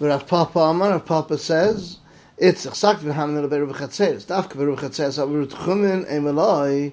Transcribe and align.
Rav 0.00 0.26
Papa 0.26 0.58
Amar, 0.58 0.90
Rav 0.90 1.06
Papa 1.06 1.38
says, 1.38 1.98
it's 2.36 2.66
exact 2.66 3.00
v'hamin 3.02 3.40
el 3.40 3.48
beru 3.48 3.72
v'chatzeres. 3.72 4.26
Dafka 4.26 4.56
beru 4.56 4.74
v'chatzeres, 4.74 5.24
avru 5.24 5.46
tchumen 5.46 6.10
emeloi, 6.10 6.92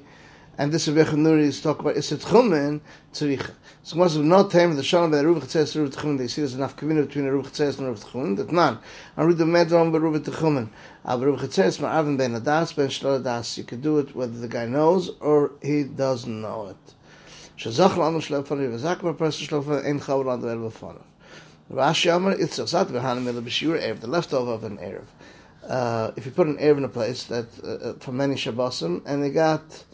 and 0.57 0.71
this 0.71 0.87
Rebbe 0.87 1.05
Nuri 1.05 1.45
is 1.45 1.59
talking 1.61 1.81
about 1.81 1.95
Iset 1.95 2.23
Chumen 2.23 2.81
Tzricha. 3.11 3.53
So 3.81 3.97
once 3.97 4.15
of 4.15 4.23
not 4.23 4.51
time 4.51 4.75
the 4.75 4.83
Shalom 4.83 5.11
Chetzeres 5.11 5.75
and 5.75 5.89
Ruv 5.91 5.95
Tchumen, 5.95 6.17
they 6.19 6.27
see 6.27 6.41
there's 6.41 6.53
enough 6.53 6.75
community 6.75 7.07
between 7.07 7.25
Ruv 7.25 7.47
Chetzeres 7.47 7.79
and 7.79 7.87
Ruv 7.87 8.05
Tchumen, 8.05 8.37
that 8.37 8.51
none. 8.51 8.77
And 9.17 9.27
read 9.27 9.39
the 9.39 9.45
Medron 9.45 9.91
by 9.91 9.97
Ruv 9.97 10.19
Tchumen. 10.19 10.69
Aber 11.03 11.25
Ruv 11.25 11.39
Chetzeres 11.39 11.79
Ma'avim 11.79 12.15
Ben 12.15 12.39
Adas 12.39 12.75
Ben 12.75 12.89
Shlal 12.89 13.23
Adas. 13.23 13.57
You 13.57 13.63
can 13.63 13.81
do 13.81 13.97
it 13.97 14.15
whether 14.15 14.37
the 14.37 14.47
guy 14.47 14.67
knows 14.67 15.09
or 15.19 15.53
he 15.63 15.85
doesn't 15.85 16.41
know 16.41 16.67
it. 16.67 16.93
Shazach 17.57 17.95
Lanu 17.95 18.77
Zak 18.77 19.01
Bar 19.01 19.13
Person 19.13 19.47
Shlal 19.47 19.63
Fanav, 19.63 19.85
Ein 19.85 19.99
Chavar 19.99 20.25
Lanu 20.25 20.63
El 20.63 20.69
Fanav. 20.69 21.01
Rashi 21.71 22.13
Amar, 22.13 22.33
it's 22.33 22.59
a 22.59 22.67
Zat 22.67 22.87
V'hanim 22.87 23.27
El 23.27 23.41
B'Shir 23.41 23.81
Erev, 23.81 24.01
the 24.01 24.07
leftover 24.07 24.51
of 24.51 24.65
an 24.65 24.77
Erev. 24.79 25.05
Uh, 25.65 26.11
if 26.17 26.25
you 26.25 26.31
put 26.33 26.47
an 26.47 26.57
Erev 26.57 26.79
in 26.79 26.83
a 26.83 26.89
place 26.89 27.23
that, 27.25 27.47
uh, 27.63 27.67
uh 27.67 27.93
for 27.93 28.11
many 28.11 28.35
Shabbosim, 28.35 29.01
and 29.05 29.23
they 29.23 29.29
got 29.29 29.85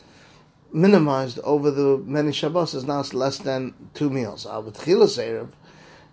minimized 0.74 1.38
over 1.44 1.70
the 1.70 2.00
many 2.00 2.32
Shabbos 2.32 2.84
now 2.84 3.04
less 3.14 3.38
than 3.38 3.76
two 3.94 4.10
meals. 4.10 4.48
Al 4.48 4.64
b'tchilas 4.64 5.20
erev, 5.24 5.50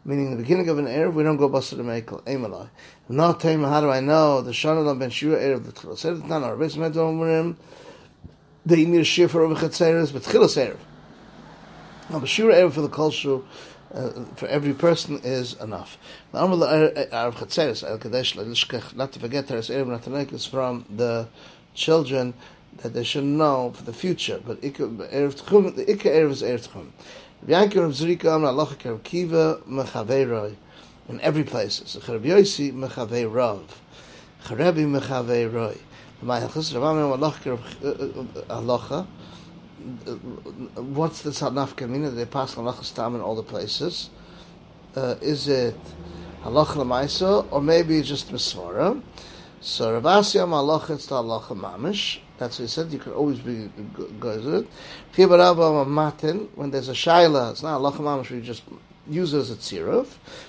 meaning 0.05 0.33
the 0.33 0.43
beginning 0.43 0.69
of 0.69 0.77
an 0.77 0.85
erev, 0.85 1.15
we 1.15 1.23
don't 1.23 1.39
go 1.39 1.49
basa 1.49 1.71
to 1.71 1.83
mekel 1.83 2.23
emalai. 2.25 2.69
Not 3.09 3.41
time. 3.41 3.63
How 3.63 3.81
do 3.81 3.89
I 3.89 4.01
know 4.01 4.43
the 4.43 4.51
shana 4.51 4.99
ben 4.99 5.09
shira 5.09 5.39
erev 5.39 5.65
the 5.65 5.73
tchilas 5.73 6.05
erev? 6.05 6.29
Not 6.29 6.43
our 6.43 6.57
base 6.57 6.77
met 6.77 6.93
omrim. 6.93 7.57
The 8.67 8.85
imir 8.85 9.05
shifer 9.05 9.41
over 9.41 9.55
chetzeres 9.55 10.13
b'tchilas 10.13 10.63
erev. 10.63 10.77
Now 12.11 12.21
b'shira 12.21 12.53
erev 12.53 12.73
for 12.73 12.83
the 12.83 12.91
culture. 12.91 13.41
Uh, 13.95 14.25
for 14.35 14.49
every 14.49 14.75
person 14.75 15.21
is 15.23 15.55
enough. 15.61 15.97
Not 16.33 16.51
to 16.51 16.57
forget, 19.21 19.47
from 20.45 20.85
the 20.97 21.29
children 21.75 22.35
that 22.79 22.93
they 22.93 23.05
should 23.05 23.23
know 23.23 23.71
for 23.73 23.85
the 23.85 23.93
future. 23.93 24.41
But 24.45 24.63
the 24.63 24.71
Ikka 24.71 25.13
Erev 25.13 26.31
is 26.31 26.43
Erev 26.43 26.69
Tchum. 26.69 26.91
Kerev 28.77 29.05
Kiva 29.05 29.57
in 31.09 31.21
every 31.21 31.45
place. 31.45 31.83
So 31.87 32.01
Rav. 33.31 33.81
What's 40.75 41.23
the 41.23 41.31
Sadnaf 41.31 41.75
Kamina? 41.75 42.15
They 42.15 42.25
pass 42.25 42.55
Halacha 42.55 42.95
Tam 42.95 43.15
in 43.15 43.21
all 43.21 43.35
the 43.35 43.43
places. 43.43 44.11
Uh, 44.97 45.17
is 45.21 45.49
it 45.49 45.77
Halacha 46.43 46.77
Lamaisa 46.77 47.47
or 47.51 47.61
maybe 47.61 48.01
just 48.03 48.31
Mesvara? 48.33 49.03
So 49.61 49.93
Rav 49.93 50.03
Asya 50.03 50.47
Halacha 50.47 50.91
it's 50.91 51.07
the 51.07 51.17
Halacha 51.17 51.59
Mamish. 51.59 52.21
That's 52.39 52.59
what 52.59 52.65
he 52.65 52.69
said. 52.69 52.93
You 52.93 52.99
can 52.99 53.13
always 53.13 53.39
be 53.39 53.71
goes 54.19 54.45
with 54.45 54.55
it. 54.55 54.67
Chibarabba 55.15 55.87
matin 55.87 56.49
when 56.57 56.71
there's 56.71 56.89
a 56.89 56.93
shaila. 56.93 57.53
It's 57.53 57.63
not 57.63 57.79
a 57.79 57.81
lachamamish. 57.81 58.31
We 58.31 58.41
just 58.41 58.65
use 59.09 59.35
it 59.35 59.39
as 59.39 59.51
a 59.51 59.55
tziruf, 59.55 60.09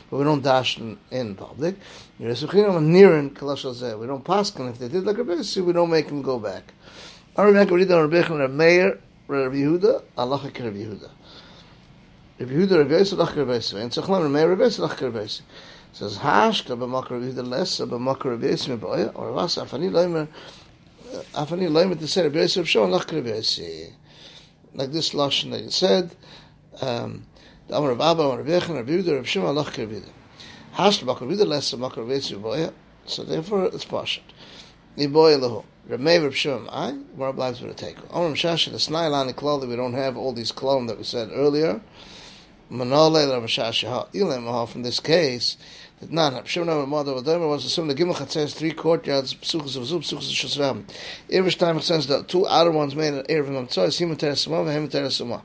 but 0.09 0.17
we 0.17 0.23
don't 0.23 0.41
dash 0.41 0.79
in, 0.79 0.97
in 1.11 1.35
public. 1.35 1.75
We 2.17 2.25
don't 2.25 4.23
pass 4.23 4.55
and 4.55 4.69
If 4.69 4.79
they 4.79 4.87
did 4.87 5.05
like 5.05 5.17
a 5.17 5.23
we 5.61 5.73
don't 5.73 5.89
make 5.91 6.09
him 6.09 6.21
go 6.23 6.39
back. 6.39 6.73
On 7.37 7.53
Rebbe 7.53 8.43
and 8.43 8.57
Meir, 8.57 8.99
Rabbi 9.27 9.55
Yehuda, 9.55 10.03
Allah 10.17 10.41
Rabbi 10.43 10.59
Yehuda. 10.59 11.09
Rabbi 12.39 12.51
Yehuda 12.51 12.77
Rabbi 12.79 12.97
Yosef, 12.97 13.19
Allah 13.19 13.33
Rabbi 13.35 13.53
Yosef. 13.53 13.79
And 13.79 13.97
Rabbi 13.97 14.27
Meir, 14.27 14.49
Rabbi 14.49 14.63
Yosef, 14.63 14.79
Allah 14.81 14.97
Rabbi 15.01 15.19
Yosef. 15.21 15.45
Says 15.93 16.17
Hashka 16.17 16.77
b'makar 16.77 17.11
Rabbi 17.11 17.25
Yehuda 17.25 17.47
less, 17.47 17.79
b'makar 17.79 18.25
Rabbi 18.25 18.47
Yosef, 18.47 18.83
or 18.83 19.31
Vas 19.31 19.55
Afani 19.55 19.89
Leimer. 19.89 20.27
Afani 21.33 21.69
Loim 21.69 21.97
to 21.97 22.07
say 22.07 22.23
Rabbi 22.23 22.39
Yosef 22.39 22.67
Shon 22.67 22.91
Lach 22.91 23.11
Rabbi 23.11 23.29
Yosef. 23.29 23.93
Like 24.73 24.91
this 24.91 25.11
lashon 25.11 25.51
that 25.51 25.61
you 25.63 25.71
said, 25.71 26.15
um, 26.81 27.25
the 27.67 27.77
Amar 27.77 27.91
of 27.91 28.01
Abba, 28.01 28.21
Amar 28.21 28.41
of 28.41 28.47
Yechon, 28.47 28.75
Rabbi 28.75 28.91
Yehuda, 28.91 29.13
Rabbi 29.15 29.25
Shimon 29.25 29.55
Lach 29.55 29.77
Rabbi 29.77 29.93
Yehuda. 29.93 30.09
Hash 30.73 31.01
Rabbi 31.01 31.19
Yehuda 31.25 31.47
less 31.47 31.73
Makar 31.75 32.01
Rabbi 32.01 32.13
Yosef 32.13 32.37
Boya. 32.39 32.73
So 33.05 33.23
therefore 33.23 33.65
it's 33.65 33.85
Pashat. 33.85 34.21
Iboy 34.97 35.39
Lahu. 35.39 35.65
Rabbi 35.87 36.17
Rabbi 36.17 36.33
Shimon, 36.33 36.67
I, 36.71 36.93
where 37.15 37.31
lives 37.31 37.61
would 37.61 37.77
take. 37.77 37.97
Amar 38.09 38.31
Mshash, 38.31 38.71
the 38.71 38.77
Snailani 38.77 39.35
clothing, 39.35 39.69
we 39.69 39.75
don't 39.75 39.93
have 39.93 40.17
all 40.17 40.33
these 40.33 40.51
clothes 40.51 40.87
that 40.87 40.97
we 40.97 41.03
said 41.03 41.29
earlier. 41.31 41.81
Manole 42.71 43.31
Rabbi 43.31 43.45
Shash, 43.45 43.83
Ilim, 44.13 44.67
from 44.67 44.81
this 44.81 44.99
case, 44.99 45.57
that 45.99 46.11
none. 46.11 46.33
Rab 46.33 46.47
Shimon 46.47 46.89
Mother 46.89 47.13
Vadomer 47.13 47.47
was 47.47 47.65
assuming 47.65 47.95
the 47.95 48.03
Gimel 48.03 48.15
Chatzes 48.15 48.55
three 48.55 48.71
courtyards, 48.71 49.35
Psuchas 49.35 49.77
of 49.77 49.83
Zub, 49.83 49.99
Psuchas 49.99 50.29
of 50.29 50.35
Shasram. 50.49 50.83
Every 51.29 51.51
time 51.51 51.77
it 51.77 51.83
says 51.83 52.07
the 52.07 52.23
two 52.23 52.47
outer 52.47 52.71
ones 52.71 52.95
made 52.95 53.13
an 53.13 53.23
Erev 53.25 53.49
Mamtzoy, 53.49 53.93
Simon 53.93 54.15
Teresama, 54.15 54.65
Vehem 54.65 54.89
Teresama. 54.89 55.43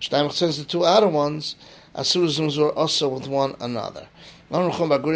Shtaim 0.00 0.30
says 0.32 0.58
the 0.58 0.64
two 0.64 0.84
outer 0.84 1.08
ones, 1.08 1.56
Asurizms 1.94 2.58
were 2.58 2.72
also 2.72 3.08
with 3.08 3.26
one 3.26 3.56
another. 3.60 4.06
Man 4.50 4.70
Pagle 4.70 5.12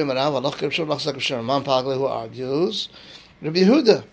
who 1.96 2.06
argues, 2.06 2.88
Rabbi 3.42 3.60
Yehuda, 3.60 4.04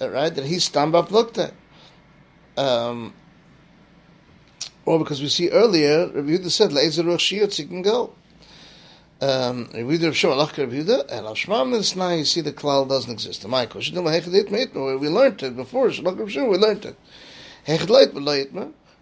right, 0.00 0.34
that 0.34 0.44
he 0.44 0.58
stand 0.58 0.94
up 0.94 1.10
looked 1.10 1.38
at. 1.38 1.54
Um, 2.56 3.14
or 4.84 4.98
because 4.98 5.22
we 5.22 5.28
see 5.28 5.48
earlier, 5.50 6.08
Rabbi 6.08 6.30
Yehuda 6.30 6.50
said, 6.50 6.70
Le'ezer 6.70 7.04
Ruch 7.04 7.40
Shiyot, 7.40 7.54
he 7.54 7.64
can 7.66 7.82
go 7.82 8.12
um, 9.20 9.68
we 9.74 9.98
do 9.98 10.12
Shimon 10.12 10.38
Lach 10.38 10.54
Yehuda, 10.54 11.10
and 11.10 11.26
Al 11.26 11.34
Shmam 11.34 11.74
is 11.74 11.94
now 11.94 12.10
you 12.10 12.24
see 12.24 12.40
the 12.40 12.52
cloud 12.52 12.88
doesn't 12.88 13.12
exist. 13.12 13.46
My 13.46 13.66
Michael, 13.66 13.82
we 13.82 15.08
learned 15.08 15.42
it 15.42 15.56
before. 15.56 15.88
we 15.88 16.56
learned 16.56 16.86
it. 16.86 16.96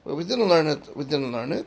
But 0.04 0.14
we 0.16 0.24
didn't 0.24 0.48
learn 0.48 0.66
it. 0.66 0.96
We 0.96 1.04
didn't 1.04 1.32
learn 1.32 1.52
it. 1.52 1.66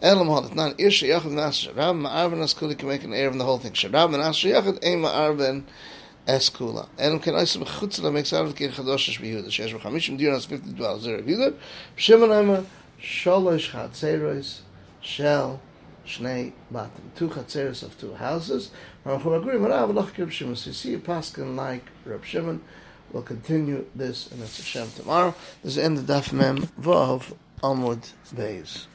Elam 0.00 0.28
had 0.28 0.50
it 0.50 0.56
not 0.56 0.78
Irsha 0.78 1.08
Yachid 1.08 1.30
Nas 1.30 1.68
Rab 1.76 1.94
Ma'arben 1.94 2.42
Askuli 2.42 2.76
can 2.76 2.88
make 2.88 3.04
an 3.04 3.14
air 3.14 3.30
in 3.30 3.38
the 3.38 3.44
whole 3.44 3.58
thing. 3.58 3.70
Sharab 3.70 4.12
and 4.14 4.22
Asher 4.22 4.48
Yachid 4.48 4.84
Ein 4.84 5.64
Ma'arben 6.26 6.38
Eskula. 6.38 6.88
Elam 6.98 7.18
can 7.18 7.34
Isim 7.34 7.64
Chutzla 7.64 8.12
makes 8.12 8.32
out 8.32 8.46
of 8.46 8.56
Kir 8.56 8.68
Chadosh 8.68 9.18
Yehuda. 9.18 9.46
Shesh 9.46 9.78
V'chamishim 9.78 10.18
Diras 10.18 10.46
50 10.46 10.72
dwell 10.72 10.98
Zer 10.98 11.22
Yehuda. 11.22 11.54
Shimon 11.96 12.32
Aimer 12.32 12.64
Sholosh 13.00 13.70
Chatzeros 13.70 14.60
Shel 15.00 15.60
Shnei 16.06 16.52
Batim, 16.72 17.14
two 17.14 17.28
chatzeres 17.28 17.82
of 17.82 17.98
two 17.98 18.14
houses. 18.14 18.70
Ramchul 19.06 19.40
agrim 19.40 19.60
harav 19.60 19.94
loch 19.94 20.14
kirb 20.14 20.30
shimon. 20.30 20.56
So 20.56 20.70
you 20.70 20.74
see 20.74 20.94
a 20.94 20.98
paskin 20.98 21.56
like 21.56 21.84
Reb 22.04 22.24
Shimon. 22.24 22.60
We'll 23.12 23.22
continue 23.22 23.86
this 23.94 24.30
and 24.30 24.40
in 24.40 24.46
Hashem 24.46 24.90
tomorrow. 24.96 25.34
This 25.62 25.72
is 25.72 25.76
the 25.76 25.84
end 25.84 25.98
of 25.98 26.04
Daf 26.04 26.32
Mem 26.32 26.68
Vav 26.80 27.34
Amud 27.62 28.12
Beis. 28.34 28.86